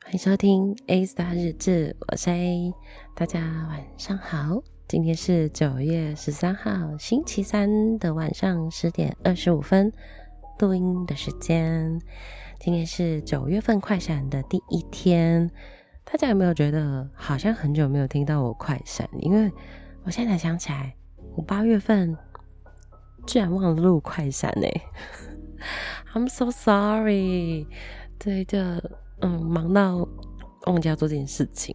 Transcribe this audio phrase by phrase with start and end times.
[0.00, 2.72] 欢迎收听 A Star 日志，我是 A，
[3.14, 4.62] 大家晚上好。
[4.88, 9.92] 今天是九月十三号星期三的晚上十点二十五分，
[10.60, 12.00] 录音的时间。
[12.58, 15.50] 今天是九月份快闪的第一天，
[16.10, 19.08] 大家有没有觉得好像很久没有听到我快闪？
[19.20, 19.52] 因为
[20.04, 20.94] 我现在才想起来，
[21.36, 22.16] 我八月份
[23.26, 24.66] 居然忘了录快闪呢。
[26.14, 27.66] I'm so sorry。
[28.18, 28.98] 对的。
[29.20, 30.08] 嗯，忙到
[30.66, 31.74] 忘记要做这件事情，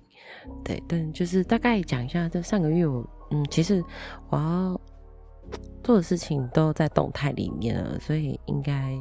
[0.64, 3.84] 对，但就是大概讲一下，就上个月我，嗯，其实
[4.30, 4.82] 我要
[5.84, 8.98] 做的事情都在动态里面了，所以应该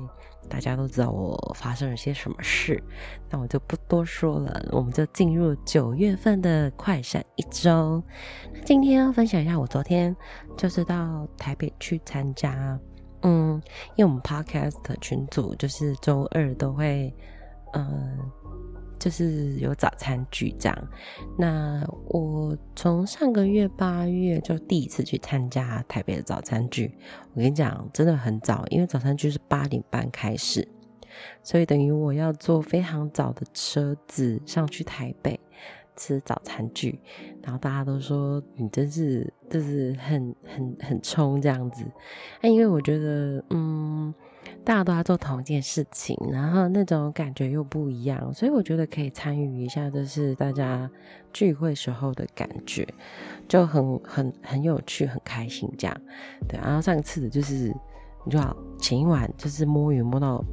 [0.48, 2.82] 大家都知道我发生了些什么事，
[3.30, 8.02] 那我就不多说了，我们就进入九月份的快闪一周。
[8.52, 10.14] 那今天要分享一下，我昨天
[10.56, 12.78] 就是到台北去参加，
[13.22, 13.60] 嗯，
[13.96, 17.14] 因为我们 Podcast 群组就是周二都会。
[17.74, 18.18] 嗯，
[19.02, 20.88] 就是有早餐聚这样。
[21.36, 26.96] 那我从上个月八月就第一次去参加台北的早餐聚。
[27.34, 30.68] 我跟你讲，真的很早，因为早餐聚是八点半开始，
[31.42, 35.40] 所以等于我要坐非常早的车子上去台北
[35.96, 36.98] 吃早餐聚。
[37.42, 41.84] 然后大家都说你真是就是很很很冲这样子。
[42.40, 44.14] 那因为我觉得，嗯。
[44.64, 50.88] 大家都在做同一件事情，然后那种感觉又不一样，所以我觉得可以参与一下，就是大家
[51.32, 52.86] 聚会时候的感觉，
[53.48, 56.00] 就很很很有趣，很开心这样。
[56.48, 57.74] 对，然后上次的就是，
[58.24, 60.44] 你知道前一晚就是摸鱼摸到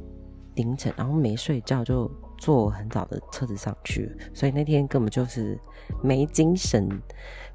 [0.62, 5.58] 凌晨，然后没睡觉就坐很早的车子上去，所以那天根本就是
[6.02, 6.88] 没精神，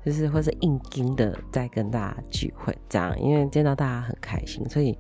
[0.04, 4.98] 就是或是硬盯的在跟大家聚会这样，因为见到大家很开心，所以。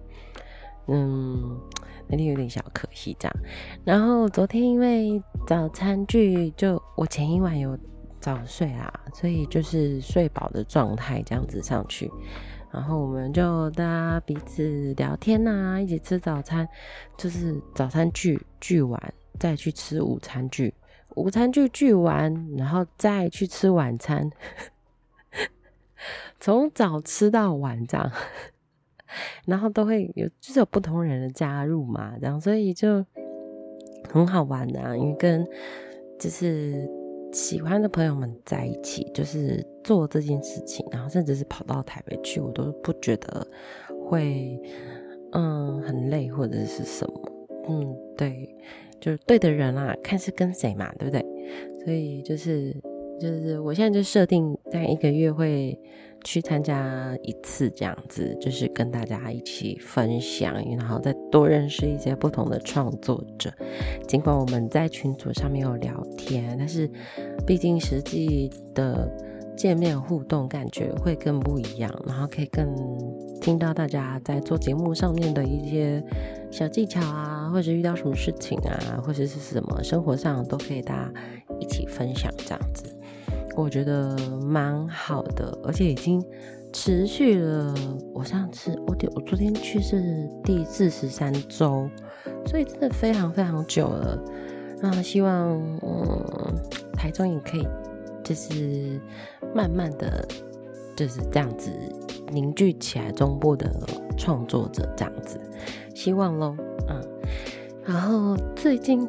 [0.87, 1.59] 嗯，
[2.07, 3.35] 那天有点小可惜这样。
[3.83, 7.75] 然后昨天因为早餐聚，就我前一晚有
[8.21, 12.07] 早睡啊，所以就是睡饱的状态这样子上去。
[12.75, 16.67] 然后我们就大家彼此聊天呐、啊，一起吃早餐，
[17.17, 20.73] 就是早餐聚聚完再去吃午餐聚，
[21.15, 24.29] 午餐聚聚完然后再去吃晚餐，
[26.41, 28.11] 从早吃到晚这样。
[29.45, 33.05] 然后都会有，就是有不同人的加入嘛，这样，所以就
[34.11, 34.93] 很好玩啊。
[34.97, 35.47] 因为跟
[36.19, 36.85] 就是
[37.35, 43.45] 喜欢的朋友们在一起，就是做这件事情，然后甚至是跑到台北去，我都不觉得
[44.07, 44.57] 会
[45.33, 47.31] 嗯很累或者是什么。
[47.67, 48.47] 嗯，对，
[49.01, 51.25] 就是对的人啊，看是跟谁嘛，对不对？
[51.83, 52.73] 所以就是
[53.19, 55.77] 就是我现在就设定在一个月会。
[56.23, 63.53] 去参加一次这样子，就是跟大家一起分享，然后再多认识一些不同的创作者。
[64.07, 66.89] 尽管我们在群组上面有聊天，但是
[67.45, 69.07] 毕竟实际的
[69.55, 72.67] 见面互动感觉会更不一样，然后可以更
[73.39, 76.03] 听到大家在做节目上面的一些
[76.49, 81.13] 小技巧啊，或者遇到什么事情啊，或者是什么生活上都可以大家
[81.57, 82.83] 一起分享这样子。
[83.55, 86.21] 我觉得蛮好的，而且已经
[86.73, 87.73] 持续了。
[88.13, 91.89] 我上次我我昨天去是第四十三周，
[92.45, 94.21] 所以真的非常非常久了。
[94.81, 96.55] 那希望嗯，
[96.91, 97.65] 台中也可以
[98.21, 98.99] 就是
[99.55, 100.27] 慢慢的
[100.93, 101.71] 就是这样子
[102.33, 103.71] 凝聚起来中部的
[104.17, 105.39] 创作者这样子，
[105.95, 106.53] 希望喽。
[106.87, 107.01] 嗯，
[107.85, 109.07] 然后最近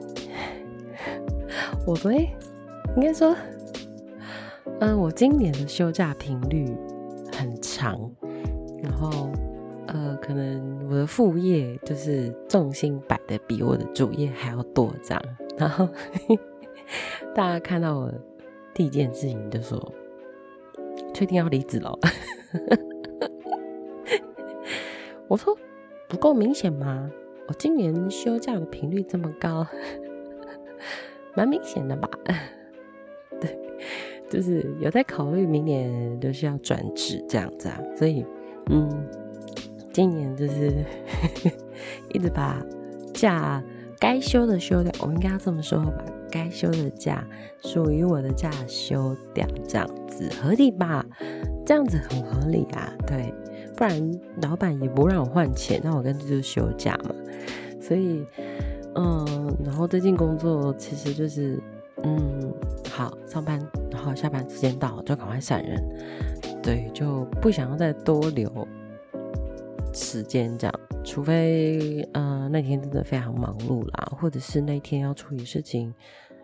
[1.86, 2.28] 我昨天
[2.96, 3.34] 应该说。
[4.78, 6.76] 嗯，我今年的休假频率
[7.32, 7.98] 很长，
[8.82, 9.30] 然后
[9.86, 15.22] 呃，可能我的副业就是重心摆的比我的主业还要多，这样。
[15.56, 15.88] 然后
[17.34, 18.12] 大家看到我
[18.74, 19.80] 第一件事情就说
[21.14, 21.98] ：“确定要离职了？”
[25.26, 25.56] 我说
[26.06, 27.10] ：“不够明显吗？
[27.48, 29.66] 我今年休假的频率这么高，
[31.34, 32.08] 蛮明显的吧？”
[33.40, 33.58] 对。
[34.28, 38.26] 就是有在考虑明年就是要转职这样子啊，所以
[38.70, 38.90] 嗯，
[39.92, 40.84] 今年就是
[42.12, 42.60] 一直把
[43.14, 43.62] 假
[44.00, 47.24] 该休的休掉，我应该要这么说，把该休的假
[47.62, 51.06] 属于我的假休掉，这样子合理吧？
[51.64, 53.32] 这样子很合理啊，对，
[53.76, 57.14] 不然老板也不让我换钱，那我干脆就休假嘛。
[57.80, 58.26] 所以
[58.94, 61.62] 嗯，然后最近工作其实就是
[62.02, 62.52] 嗯。
[62.88, 65.86] 好上班，然后下班时间到就赶快闪人，
[66.62, 68.66] 对，就不想要再多留
[69.92, 75.92] 时间这样，除非呃那天真的非常忙碌啦，或者是那天要处理事情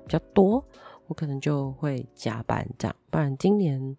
[0.05, 0.63] 比较多，
[1.07, 3.97] 我可能就会加班这样，不然今年。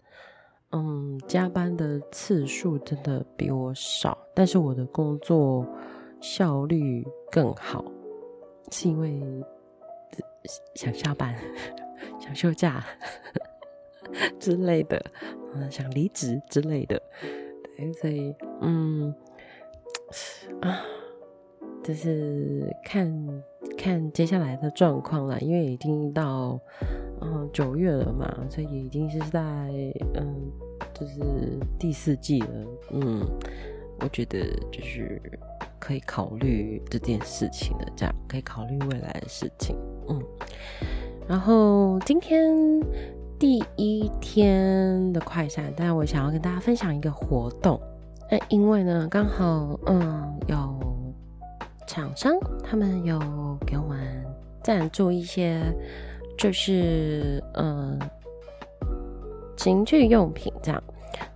[0.75, 5.65] 嗯，加班的次数真的比我少，但是我的工作
[6.19, 7.85] 效率更好，
[8.71, 9.21] 是因为
[10.73, 11.35] 想下班、
[12.19, 12.83] 想休假
[14.39, 14.99] 之类的，
[15.53, 16.99] 嗯，想离职之类的，
[17.77, 19.13] 对，所以嗯
[20.61, 20.81] 啊，
[21.83, 23.43] 就是看
[23.77, 26.59] 看接下来的状况了，因为已经到
[27.51, 29.39] 九月了嘛，所以已经是在
[30.15, 30.51] 嗯。
[30.93, 32.47] 就是第四季了，
[32.91, 33.25] 嗯，
[33.99, 35.19] 我觉得就是
[35.79, 39.75] 可以考虑这件事情的，这样可以考虑未来的事情，
[40.07, 40.21] 嗯。
[41.27, 42.55] 然后今天
[43.39, 47.79] 第一天的快闪，但我想要跟大家分享一个活动，
[48.29, 50.79] 那因为呢，刚好嗯有
[51.87, 53.19] 厂商他们有
[53.65, 54.23] 给我们
[54.61, 55.59] 赞助一些，
[56.43, 57.97] 就是嗯。
[59.55, 60.83] 情趣用品这样，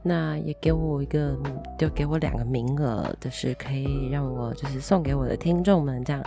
[0.04, 1.38] 那也给我一个，
[1.78, 6.22] 就给我两个名额，就是可以让我就是送给我的听众们这样。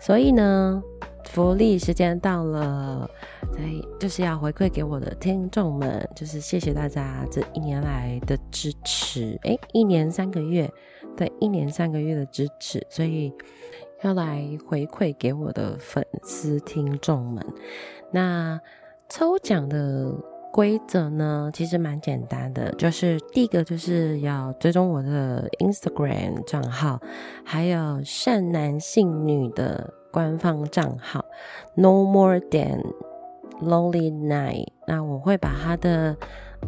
[0.00, 0.82] 所以呢，
[1.24, 3.10] 福利时间到了，
[3.52, 9.38] 所以就是要回馈给我的听众们，就是谢谢大家这一年来的支持。
[9.42, 10.72] 诶，一年三个月，
[11.14, 13.30] 对，一年三个月的支持，所以
[14.02, 17.44] 要来回馈给我的粉丝听众们。
[18.14, 18.58] 那
[19.10, 20.14] 抽奖的。
[20.54, 27.00] 规则呢，其实蛮简单的，就是第一个就是要追踪我的 Instagram 账号，
[27.44, 31.24] 还有善男信女的官方账号
[31.74, 32.84] No More Than
[33.60, 34.68] Lonely Night。
[34.86, 36.16] 那我会把他的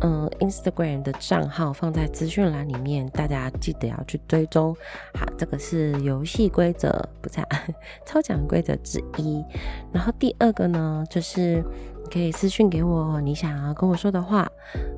[0.01, 4.75] 嗯 Instagram 的账号放在资讯栏里面，大家记得要去追踪。
[5.15, 7.37] 好，这个是游戏规则，不是
[8.05, 9.45] 抽奖规则之一。
[9.93, 11.63] 然后第二个呢，就是
[12.05, 12.17] 你。
[12.17, 14.49] 可以私讯给我你想要跟我说的话，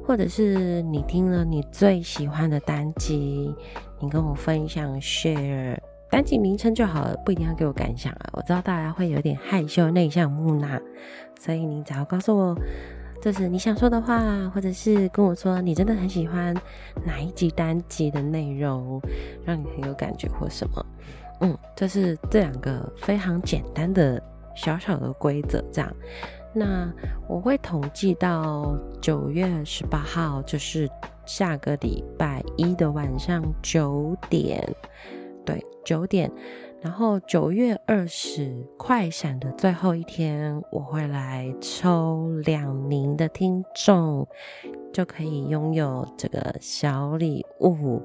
[0.07, 3.51] 或者是你听了你最喜欢的单集，
[3.99, 5.79] 你跟我分享 share
[6.11, 8.29] 单集名称就好了，不一定要给我感想啊。
[8.35, 10.79] 我知道大家会有点害羞、内向、木讷，
[11.41, 12.55] 所以你只要告诉我
[13.21, 16.55] 这是你想说的话，或者是跟我说你真的很喜欢
[17.05, 19.01] 哪一集单集的内容，
[19.45, 20.87] 让你很有感觉或什么。
[21.41, 24.23] 嗯，这是这两个非常简单的
[24.55, 25.93] 小小的规则，这样。
[26.55, 26.91] 那
[27.29, 30.89] 我会统计到九月十八号，就是
[31.27, 34.63] 下个礼拜一的晚上九点，
[35.45, 36.31] 对，九点。
[36.81, 44.27] 然后九月二十快闪的最后一天，我会来抽两名的听众，
[44.93, 48.03] 就可以拥有这个小礼物。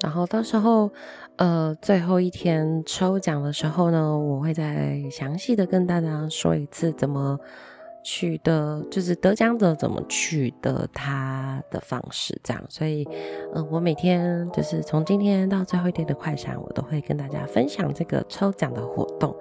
[0.00, 0.90] 然后到时候，
[1.36, 7.38] 呃，最后一天抽奖的时候呢，我会再详细的跟大家说一次怎么。
[8.04, 13.08] 取得就是得奖者怎么取得他的方式，这样，所以，
[13.54, 19.34] 呃，我每天就是从今天到最后一天的快闪，我都会跟大家分享这个抽奖的活动，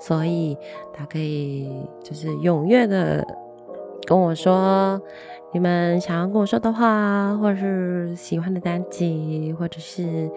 [0.00, 0.56] 所以
[0.94, 1.70] 大家可以
[2.02, 3.22] 就是踊跃的
[4.06, 4.98] 跟我说
[5.52, 10.30] 你们想要跟我说的话，或者是喜欢的单集，或者是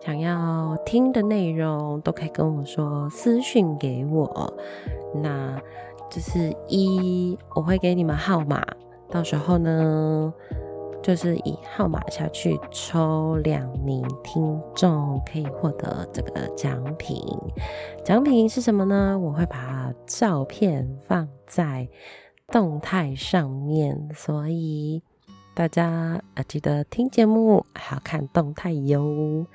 [0.00, 4.54] 想要听的内容，都可以跟我说，私讯给我，
[5.12, 5.60] 那。
[6.10, 8.64] 就是一，我会给你们号码，
[9.10, 10.32] 到时候呢，
[11.02, 17.20] 就是以号码下去抽两名听众，可以获得这个奖品。
[18.04, 19.18] 奖品是什么呢？
[19.18, 21.88] 我会把照片放在
[22.48, 25.02] 动态上面，所以
[25.54, 29.46] 大家啊记得听节目还要看动态哟。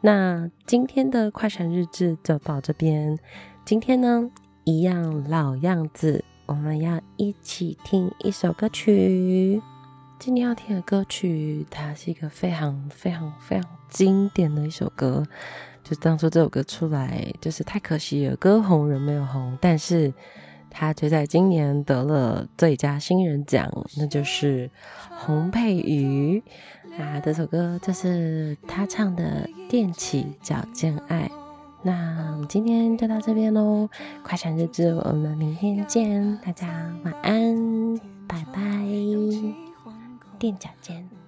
[0.00, 3.16] 那今天的快闪日志就到这边，
[3.64, 4.28] 今天呢，
[4.64, 9.60] 一样老样子，我们要一起听一首歌曲。
[10.20, 15.26] 今天要听的歌曲，它是一个非常非常非常经典的一首歌。
[15.82, 19.58] 就当初这首歌出来，就是太可惜了，歌红人没有红。
[19.60, 20.14] 但是
[20.70, 24.70] 他就在今年得了最佳新人奖，那就是
[25.10, 26.40] 洪佩瑜
[27.00, 27.18] 啊。
[27.18, 31.28] 这首歌就是他唱的《踮起脚尖爱》。
[31.82, 33.88] 那我们今天就到这边喽，
[34.22, 36.68] 快闪日志，我们明天见，大家
[37.04, 37.96] 晚安，
[38.28, 38.60] 拜拜，
[40.38, 41.21] 垫脚尖。